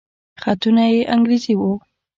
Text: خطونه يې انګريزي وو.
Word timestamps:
خطونه 0.41 0.83
يې 0.93 1.01
انګريزي 1.15 1.53
وو. 1.59 1.73